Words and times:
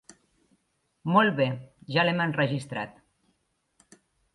Molt 1.17 1.37
bé, 1.41 1.47
ja 1.97 2.09
l'hem 2.09 2.25
enregistrat. 2.29 3.01